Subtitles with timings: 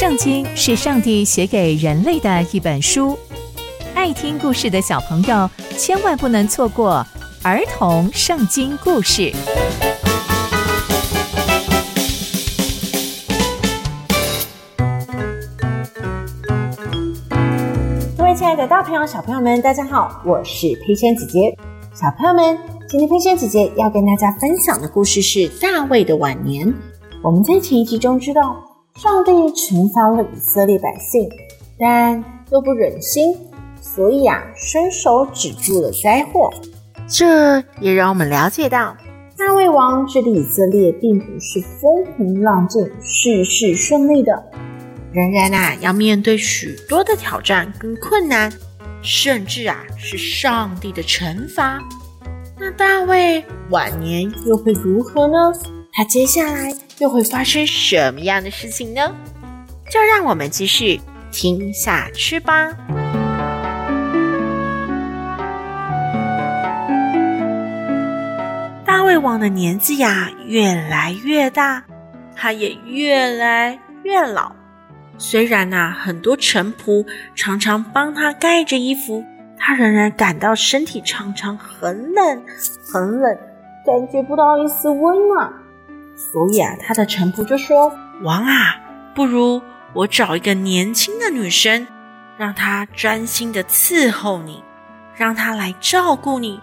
[0.00, 3.18] 圣经是上帝写给人类的一本书，
[3.94, 7.06] 爱听故事的小朋友千万不能错过
[7.42, 9.30] 儿童圣经故事。
[18.16, 21.54] 各位亲爱的大朋友、小朋友们，大家好，我是佩珊姐姐。
[21.92, 22.58] 小朋友们，
[22.88, 26.72] 今天佩珊姐姐要跟大家分享的故事是大卫的晚年。
[27.22, 28.69] 我们在前一集中知道。
[29.02, 31.26] 上帝惩罚了以色列百姓，
[31.78, 33.34] 但又不忍心，
[33.80, 36.52] 所以啊，伸手止住了灾祸。
[37.08, 38.94] 这也让我们了解到，
[39.38, 44.32] 大卫王治理以色列并不是风平浪静、事事顺利的，
[45.14, 48.52] 仍然啊，要面对许多的挑战跟困难，
[49.00, 51.80] 甚至啊，是上帝的惩罚。
[52.58, 55.50] 那大卫晚年又会如何呢？
[55.94, 59.14] 他接下来又会发生什么样的事情呢？
[59.90, 61.00] 就让我们继续
[61.32, 62.70] 听下去吧。
[68.84, 71.82] 大卫王的年纪呀，越来越大，
[72.36, 74.52] 他也越来越老。
[75.16, 79.24] 虽然呐、很多臣仆常常帮他盖着衣服，
[79.58, 82.42] 他仍然感到身体常常很冷，
[82.92, 83.38] 很冷，
[83.86, 85.50] 感觉不到一丝温暖。
[86.20, 87.90] 所以啊，他的臣仆就说
[88.22, 88.76] ：“王啊，
[89.14, 89.62] 不如
[89.94, 91.86] 我找一个年轻的女生，
[92.36, 94.62] 让她专心的伺候你，
[95.16, 96.60] 让她来照顾你，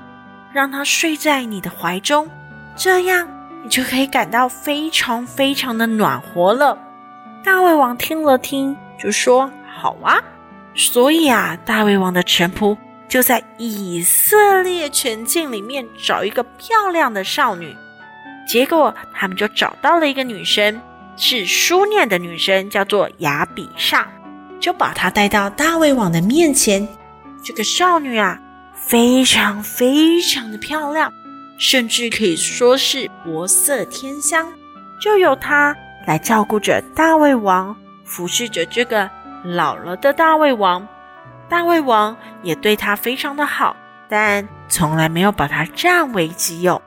[0.53, 2.29] 让她睡在你的怀中，
[2.75, 3.27] 这样
[3.63, 6.77] 你就可以感到非常非常的暖和了。”
[7.43, 10.21] 大胃王听了听，就说：“好啊。”
[10.75, 12.77] 所以啊，大胃王的臣仆
[13.09, 17.75] 就在以色列全境里面找一个漂亮的少女。
[18.47, 20.81] 结果，他们就找到了一个女生，
[21.17, 24.05] 是书念的女生，叫做雅比煞，
[24.59, 26.87] 就把她带到大卫王的面前。
[27.43, 28.39] 这个少女啊，
[28.73, 31.11] 非常非常的漂亮，
[31.57, 34.47] 甚至可以说是国色天香。
[35.01, 39.09] 就由她来照顾着大卫王，服侍着这个
[39.43, 40.87] 老了的大卫王。
[41.49, 43.75] 大卫王也对她非常的好，
[44.09, 46.81] 但从来没有把她占为己有。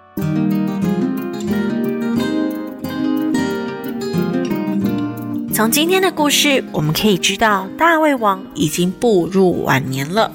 [5.60, 10.32] 从今天的故事，我们可以知道，大卫王已经步入晚年了。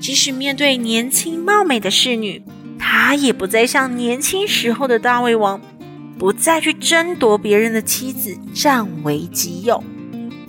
[0.00, 2.42] 即使面对年轻貌美的侍女，
[2.78, 5.60] 他也不再像年轻时候的大卫王，
[6.18, 9.84] 不再去争夺别人的妻子，占为己有。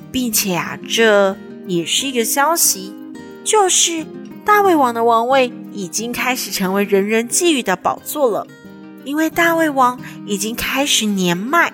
[0.09, 1.35] 并且啊，这
[1.67, 2.93] 也是一个消息，
[3.43, 4.05] 就是
[4.45, 8.47] 大卫王的王位已经开始成为人人觊觎的宝座了。
[9.03, 11.73] 因为大卫王已经开始年迈，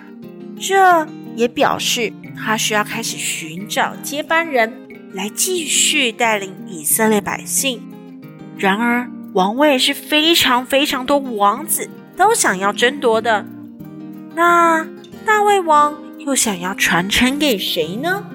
[0.60, 2.14] 这也表示。
[2.36, 4.74] 他需要开始寻找接班人
[5.14, 7.82] 来继续带领以色列百姓。
[8.58, 13.46] 然而，王位是非常非常多王子都想要争夺的。
[14.36, 14.86] 那
[15.24, 18.26] 大卫王又想要传承给谁呢？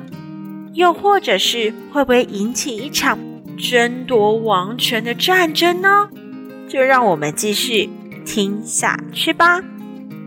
[0.75, 3.19] 又或者是会不会引起一场
[3.59, 6.09] 争夺王权的战争呢？
[6.69, 7.91] 就让我们继续
[8.25, 9.61] 听下去吧。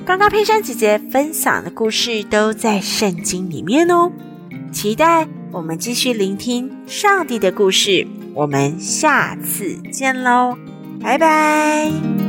[0.05, 4.11] 刚刚佩珊姐姐分享的故事都在圣经里面哦，
[4.71, 8.05] 期待我们继续聆听上帝的故事。
[8.33, 10.57] 我们下次见喽，
[11.01, 12.20] 拜拜。